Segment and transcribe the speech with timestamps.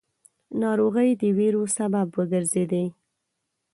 [0.61, 2.85] ناروغۍ د وېرو سبب وګرځېدې.